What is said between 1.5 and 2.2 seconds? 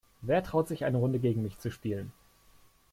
zu spielen?